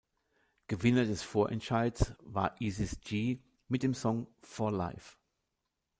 Gewinner 0.65 1.05
des 1.05 1.21
Vorentscheids 1.21 2.13
war 2.21 2.59
"Isis 2.59 3.01
Gee" 3.01 3.39
mit 3.67 3.83
dem 3.83 3.93
Song 3.93 4.25
"For 4.41 4.71
Life". 4.71 5.19